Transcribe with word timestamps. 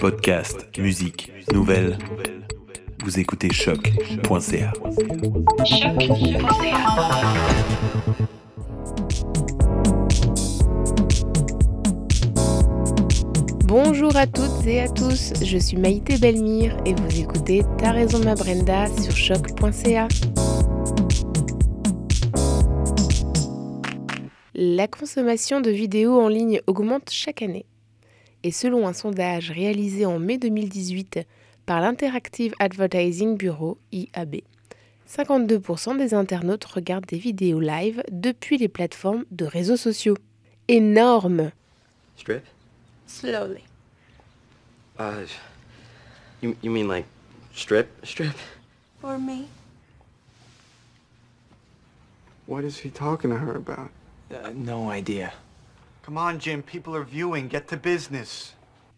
Podcast, 0.00 0.68
musique, 0.78 1.32
nouvelles. 1.52 1.98
Vous 3.04 3.18
écoutez 3.18 3.52
choc.ca. 3.52 4.72
Bonjour 13.64 14.16
à 14.16 14.26
toutes 14.26 14.66
et 14.66 14.80
à 14.80 14.88
tous, 14.88 15.32
je 15.42 15.58
suis 15.58 15.76
Maïté 15.76 16.18
Belmire 16.18 16.76
et 16.84 16.94
vous 16.94 17.20
écoutez 17.20 17.62
T'as 17.78 17.92
raison 17.92 18.18
ma 18.18 18.34
Brenda 18.34 18.86
sur 19.02 19.16
choc.ca. 19.16 20.08
La 24.54 24.88
consommation 24.88 25.60
de 25.60 25.70
vidéos 25.70 26.20
en 26.20 26.28
ligne 26.28 26.60
augmente 26.66 27.10
chaque 27.10 27.42
année. 27.42 27.66
Et 28.46 28.52
selon 28.52 28.86
un 28.86 28.92
sondage 28.92 29.50
réalisé 29.50 30.06
en 30.06 30.20
mai 30.20 30.38
2018 30.38 31.18
par 31.66 31.80
l'Interactive 31.80 32.54
Advertising 32.60 33.36
Bureau, 33.36 33.76
IAB, 33.90 34.36
52% 35.10 35.98
des 35.98 36.14
internautes 36.14 36.64
regardent 36.64 37.06
des 37.06 37.18
vidéos 37.18 37.58
live 37.58 38.04
depuis 38.12 38.56
les 38.56 38.68
plateformes 38.68 39.24
de 39.32 39.46
réseaux 39.46 39.76
sociaux. 39.76 40.16
Énorme 40.68 41.50
Strip? 42.16 42.44
Slowly. 43.08 43.64
Uh, 44.96 45.26
you, 46.40 46.54
you 46.62 46.70
mean 46.70 46.86
like 46.86 47.06
strip? 47.52 47.88
Strip? 48.06 48.36
For 49.00 49.18
me. 49.18 49.48
What 52.46 52.62
is 52.62 52.78
he 52.78 52.90
talking 52.90 53.30
to 53.30 53.36
her 53.38 53.56
about? 53.56 53.90
Uh, 54.30 54.52
no 54.54 54.88
idea. 54.88 55.32
On. 56.08 56.32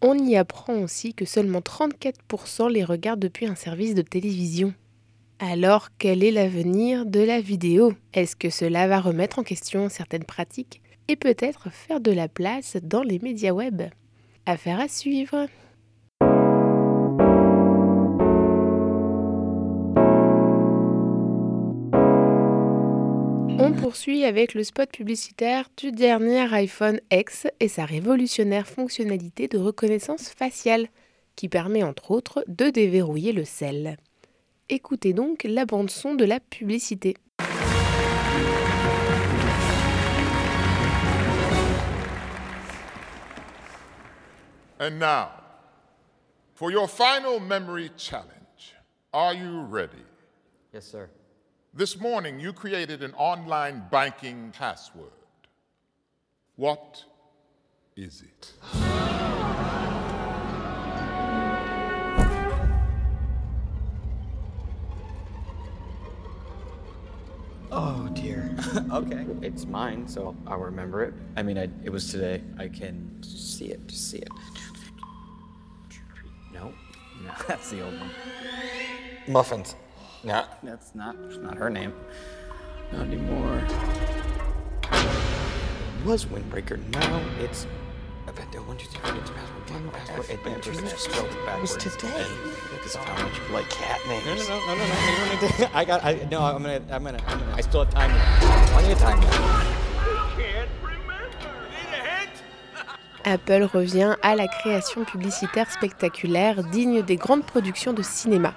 On 0.00 0.18
y 0.18 0.36
apprend 0.36 0.74
aussi 0.74 1.14
que 1.14 1.24
seulement 1.24 1.60
34% 1.60 2.70
les 2.70 2.84
regardent 2.84 3.20
depuis 3.20 3.46
un 3.46 3.54
service 3.54 3.94
de 3.94 4.02
télévision. 4.02 4.74
Alors, 5.38 5.88
quel 5.98 6.22
est 6.22 6.30
l'avenir 6.30 7.06
de 7.06 7.20
la 7.20 7.40
vidéo? 7.40 7.94
Est-ce 8.12 8.36
que 8.36 8.50
cela 8.50 8.88
va 8.88 9.00
remettre 9.00 9.38
en 9.38 9.42
question 9.42 9.88
certaines 9.88 10.24
pratiques 10.24 10.82
et 11.08 11.16
peut-être 11.16 11.70
faire 11.70 12.00
de 12.00 12.12
la 12.12 12.28
place 12.28 12.76
dans 12.82 13.02
les 13.02 13.18
médias 13.20 13.52
web? 13.52 13.82
Affaire 14.46 14.80
à 14.80 14.88
suivre 14.88 15.46
On 23.68 23.72
poursuit 23.72 24.24
avec 24.24 24.54
le 24.54 24.64
spot 24.64 24.90
publicitaire 24.90 25.68
du 25.76 25.92
dernier 25.92 26.50
iPhone 26.54 27.00
X 27.12 27.46
et 27.60 27.68
sa 27.68 27.84
révolutionnaire 27.84 28.66
fonctionnalité 28.66 29.46
de 29.46 29.58
reconnaissance 29.58 30.30
faciale 30.30 30.88
qui 31.36 31.50
permet 31.50 31.82
entre 31.82 32.12
autres 32.12 32.42
de 32.48 32.70
déverrouiller 32.70 33.34
le 33.34 33.44
sel. 33.44 33.98
Écoutez 34.70 35.12
donc 35.12 35.44
la 35.44 35.66
bande 35.66 35.90
son 35.90 36.14
de 36.14 36.24
la 36.24 36.40
publicité. 36.40 37.18
And 44.80 44.98
now, 44.98 45.28
for 46.54 46.70
your 46.70 46.88
final 46.88 47.38
memory 47.38 47.90
challenge, 47.98 48.74
are 49.12 49.34
you 49.34 49.66
ready? 49.70 50.06
Yes, 50.72 50.86
sir. 50.86 51.10
This 51.74 52.00
morning, 52.00 52.40
you 52.40 52.52
created 52.52 53.02
an 53.02 53.12
online 53.14 53.84
banking 53.90 54.52
password. 54.56 55.12
What 56.56 57.04
is 57.94 58.22
it? 58.22 58.52
Oh 67.70 68.08
dear. 68.14 68.54
Okay. 68.90 69.26
It's 69.42 69.66
mine, 69.66 70.08
so 70.08 70.34
I'll 70.46 70.58
remember 70.58 71.04
it. 71.04 71.14
I 71.36 71.42
mean, 71.42 71.58
I, 71.58 71.68
it 71.84 71.90
was 71.90 72.10
today. 72.10 72.42
I 72.58 72.68
can 72.68 73.22
see 73.22 73.66
it. 73.66 73.90
See 73.90 74.18
it. 74.18 74.28
No. 76.52 76.72
No, 77.24 77.32
that's 77.46 77.70
the 77.70 77.84
old 77.84 77.98
one. 78.00 78.10
Muffins. 79.28 79.74
No, 80.24 80.44
that's 80.62 80.94
not. 80.94 81.16
It's 81.28 81.38
not 81.38 81.56
her 81.56 81.70
name. 81.70 81.92
Not 82.92 83.06
anymore. 83.06 83.62
It 84.92 86.04
was 86.04 86.26
Windbreaker? 86.26 86.78
Now 86.92 87.22
it's. 87.40 87.66
I 88.26 88.32
bet 88.32 88.50
the 88.52 88.58
one, 88.58 88.76
two, 88.76 88.86
three, 88.88 89.00
four, 89.00 89.16
it's 89.16 89.30
password. 89.30 89.70
One 89.70 89.90
password. 89.90 90.98
Spelled 90.98 91.28
it 91.30 91.60
was 91.60 91.76
today. 91.76 92.26
Because 92.72 92.94
of 92.96 93.04
how 93.04 93.24
much 93.24 93.38
you 93.38 93.54
like 93.54 93.70
cat 93.70 94.00
names. 94.08 94.48
No, 94.48 94.58
no, 94.58 94.66
no, 94.66 94.74
no, 94.76 95.40
no, 95.40 95.48
to. 95.48 95.76
I 95.76 95.84
got. 95.84 96.04
I 96.04 96.26
no. 96.30 96.42
I'm 96.42 96.62
gonna. 96.62 96.82
I'm 96.90 97.04
gonna. 97.04 97.18
I'm 97.26 97.38
gonna. 97.38 97.54
I 97.54 97.60
still 97.60 97.84
have 97.84 97.94
time. 97.94 98.10
Plenty 98.72 98.92
of 98.92 98.98
time. 98.98 99.20
Apple 103.24 103.64
revient 103.64 104.16
à 104.22 104.34
la 104.34 104.46
création 104.48 105.04
publicitaire 105.04 105.70
spectaculaire 105.70 106.64
digne 106.64 107.02
des 107.02 107.16
grandes 107.16 107.44
productions 107.44 107.92
de 107.92 108.02
cinéma. 108.02 108.54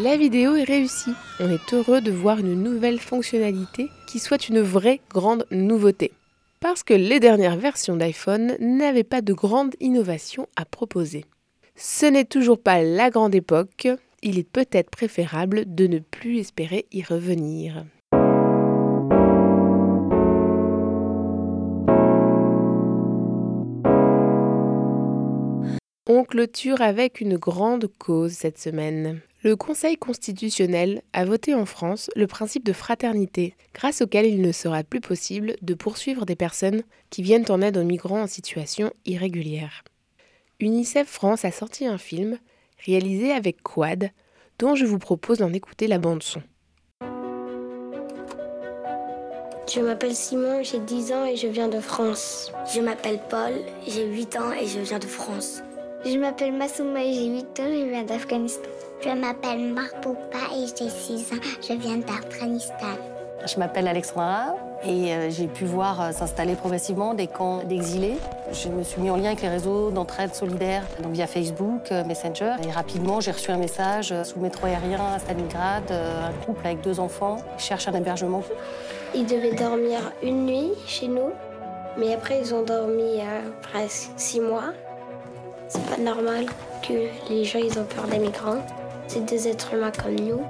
La 0.00 0.16
vidéo 0.16 0.56
est 0.56 0.64
réussie. 0.64 1.14
On 1.38 1.48
est 1.48 1.72
heureux 1.72 2.00
de 2.00 2.10
voir 2.10 2.40
une 2.40 2.60
nouvelle 2.60 2.98
fonctionnalité 2.98 3.90
qui 4.08 4.18
soit 4.18 4.48
une 4.48 4.60
vraie 4.60 5.00
grande 5.08 5.46
nouveauté. 5.52 6.10
Parce 6.58 6.82
que 6.82 6.94
les 6.94 7.20
dernières 7.20 7.56
versions 7.56 7.94
d'iPhone 7.96 8.56
n'avaient 8.58 9.04
pas 9.04 9.20
de 9.20 9.32
grande 9.32 9.76
innovation 9.78 10.48
à 10.56 10.64
proposer. 10.64 11.24
Ce 11.76 12.06
n'est 12.06 12.24
toujours 12.24 12.58
pas 12.58 12.82
la 12.82 13.08
grande 13.08 13.36
époque, 13.36 13.86
il 14.24 14.40
est 14.40 14.50
peut-être 14.50 14.90
préférable 14.90 15.62
de 15.72 15.86
ne 15.86 16.00
plus 16.00 16.38
espérer 16.38 16.86
y 16.90 17.04
revenir. 17.04 17.84
On 26.08 26.24
clôture 26.24 26.80
avec 26.80 27.20
une 27.20 27.36
grande 27.36 27.86
cause 27.96 28.32
cette 28.32 28.58
semaine. 28.58 29.20
Le 29.44 29.56
Conseil 29.56 29.98
constitutionnel 29.98 31.02
a 31.12 31.26
voté 31.26 31.54
en 31.54 31.66
France 31.66 32.10
le 32.16 32.26
principe 32.26 32.64
de 32.64 32.72
fraternité, 32.72 33.54
grâce 33.74 34.00
auquel 34.00 34.24
il 34.24 34.40
ne 34.40 34.52
sera 34.52 34.82
plus 34.84 35.02
possible 35.02 35.56
de 35.60 35.74
poursuivre 35.74 36.24
des 36.24 36.34
personnes 36.34 36.82
qui 37.10 37.22
viennent 37.22 37.44
en 37.50 37.60
aide 37.60 37.76
aux 37.76 37.84
migrants 37.84 38.22
en 38.22 38.26
situation 38.26 38.90
irrégulière. 39.04 39.84
UNICEF 40.60 41.06
France 41.06 41.44
a 41.44 41.50
sorti 41.50 41.86
un 41.86 41.98
film 41.98 42.38
réalisé 42.86 43.32
avec 43.32 43.62
Quad, 43.62 44.12
dont 44.58 44.74
je 44.76 44.86
vous 44.86 44.98
propose 44.98 45.38
d'en 45.38 45.52
écouter 45.52 45.88
la 45.88 45.98
bande-son. 45.98 46.40
Je 49.70 49.80
m'appelle 49.80 50.14
Simon, 50.14 50.62
j'ai 50.62 50.78
10 50.78 51.12
ans 51.12 51.26
et 51.26 51.36
je 51.36 51.48
viens 51.48 51.68
de 51.68 51.80
France. 51.80 52.50
Je 52.74 52.80
m'appelle 52.80 53.20
Paul, 53.28 53.52
j'ai 53.86 54.06
8 54.06 54.36
ans 54.36 54.52
et 54.52 54.66
je 54.66 54.80
viens 54.80 54.98
de 54.98 55.06
France. 55.06 55.62
Je 56.06 56.16
m'appelle 56.16 56.54
Massouma 56.54 57.04
et 57.04 57.12
j'ai 57.12 57.26
8 57.26 57.60
ans, 57.60 57.68
je 57.68 57.90
viens 57.90 58.04
d'Afghanistan. 58.04 58.70
Je 59.04 59.10
m'appelle 59.10 59.74
Marpoupa 59.74 60.38
et 60.56 60.66
j'ai 60.66 60.88
6 60.88 61.32
ans, 61.34 61.40
je 61.60 61.74
viens 61.74 61.98
d'Afghanistan. 61.98 62.96
Je 63.46 63.58
m'appelle 63.58 63.86
Alexandra 63.86 64.54
et 64.82 65.12
euh, 65.12 65.30
j'ai 65.30 65.46
pu 65.46 65.66
voir 65.66 66.00
euh, 66.00 66.12
s'installer 66.12 66.54
progressivement 66.54 67.12
des 67.12 67.26
camps 67.26 67.62
d'exilés. 67.64 68.16
Je 68.52 68.68
me 68.68 68.82
suis 68.82 69.02
mis 69.02 69.10
en 69.10 69.16
lien 69.16 69.26
avec 69.26 69.42
les 69.42 69.50
réseaux 69.50 69.90
d'entraide 69.90 70.34
solidaire, 70.34 70.84
donc 71.02 71.12
via 71.12 71.26
Facebook, 71.26 71.92
euh, 71.92 72.02
Messenger. 72.04 72.54
Et 72.66 72.70
rapidement, 72.70 73.20
j'ai 73.20 73.32
reçu 73.32 73.50
un 73.50 73.58
message 73.58 74.14
sous 74.22 74.36
le 74.36 74.42
métro 74.42 74.66
aérien 74.66 75.00
à 75.14 75.18
Stalingrad, 75.18 75.92
un 75.92 76.32
couple 76.46 76.66
avec 76.66 76.80
deux 76.80 76.98
enfants 76.98 77.36
cherche 77.58 77.86
un 77.88 77.92
hébergement. 77.92 78.42
Ils 79.14 79.26
devaient 79.26 79.54
dormir 79.54 79.98
une 80.22 80.46
nuit 80.46 80.72
chez 80.86 81.08
nous, 81.08 81.30
mais 81.98 82.14
après 82.14 82.40
ils 82.40 82.54
ont 82.54 82.62
dormi 82.62 83.20
euh, 83.20 83.50
presque 83.62 84.10
6 84.16 84.40
mois. 84.40 84.72
C'est 85.68 85.84
pas 85.86 85.98
normal 85.98 86.46
que 86.86 86.94
les 87.28 87.44
gens 87.44 87.58
ils 87.58 87.78
ont 87.78 87.84
peur 87.84 88.06
des 88.06 88.18
migrants. 88.18 88.64
C'est 89.06 89.24
des 89.24 89.48
êtres 89.48 89.74
humains 89.74 89.92
comme 89.92 90.14
nous. 90.14 90.42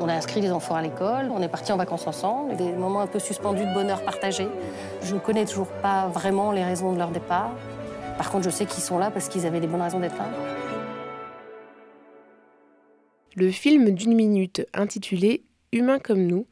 On 0.00 0.08
a 0.08 0.14
inscrit 0.14 0.40
les 0.40 0.50
enfants 0.50 0.74
à 0.74 0.82
l'école, 0.82 1.30
on 1.30 1.40
est 1.40 1.48
partis 1.48 1.72
en 1.72 1.76
vacances 1.76 2.06
ensemble, 2.06 2.56
des 2.56 2.72
moments 2.72 3.00
un 3.00 3.06
peu 3.06 3.18
suspendus 3.18 3.64
de 3.64 3.72
bonheur 3.72 4.02
partagé. 4.02 4.48
Je 5.02 5.14
ne 5.14 5.20
connais 5.20 5.44
toujours 5.44 5.68
pas 5.68 6.08
vraiment 6.08 6.52
les 6.52 6.64
raisons 6.64 6.92
de 6.92 6.98
leur 6.98 7.10
départ. 7.10 7.52
Par 8.18 8.30
contre, 8.30 8.44
je 8.44 8.50
sais 8.50 8.66
qu'ils 8.66 8.82
sont 8.82 8.98
là 8.98 9.10
parce 9.10 9.28
qu'ils 9.28 9.46
avaient 9.46 9.60
des 9.60 9.66
bonnes 9.66 9.82
raisons 9.82 10.00
d'être 10.00 10.16
là. 10.16 10.28
Le 13.36 13.50
film 13.50 13.90
d'une 13.90 14.14
minute 14.14 14.66
intitulé 14.74 15.44
Humains 15.72 15.98
comme 15.98 16.26
nous 16.26 16.46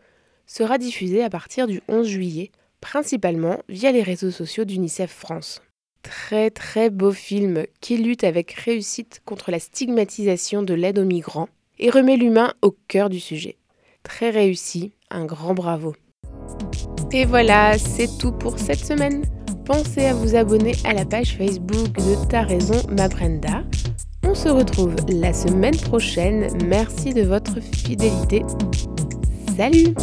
sera 0.46 0.78
diffusé 0.78 1.22
à 1.22 1.30
partir 1.30 1.66
du 1.66 1.80
11 1.88 2.06
juillet, 2.06 2.50
principalement 2.80 3.58
via 3.68 3.92
les 3.92 4.02
réseaux 4.02 4.32
sociaux 4.32 4.64
d'UNICEF 4.64 5.10
France. 5.10 5.62
Très 6.54 6.88
beau 6.88 7.12
film 7.12 7.66
qui 7.82 7.98
lutte 7.98 8.24
avec 8.24 8.52
réussite 8.52 9.20
contre 9.26 9.50
la 9.50 9.58
stigmatisation 9.58 10.62
de 10.62 10.72
l'aide 10.72 10.98
aux 10.98 11.04
migrants 11.04 11.50
et 11.78 11.90
remet 11.90 12.16
l'humain 12.16 12.54
au 12.62 12.74
cœur 12.88 13.10
du 13.10 13.20
sujet. 13.20 13.56
Très 14.02 14.30
réussi, 14.30 14.92
un 15.10 15.26
grand 15.26 15.52
bravo. 15.52 15.94
Et 17.12 17.26
voilà, 17.26 17.76
c'est 17.76 18.18
tout 18.18 18.32
pour 18.32 18.58
cette 18.58 18.82
semaine. 18.82 19.24
Pensez 19.66 20.06
à 20.06 20.14
vous 20.14 20.34
abonner 20.34 20.72
à 20.84 20.94
la 20.94 21.04
page 21.04 21.36
Facebook 21.36 21.92
de 21.92 22.28
Ta 22.30 22.40
Raison, 22.40 22.80
ma 22.88 23.08
Brenda. 23.08 23.62
On 24.26 24.34
se 24.34 24.48
retrouve 24.48 24.96
la 25.08 25.34
semaine 25.34 25.76
prochaine. 25.76 26.48
Merci 26.64 27.12
de 27.12 27.22
votre 27.22 27.60
fidélité. 27.60 28.42
Salut 29.54 29.94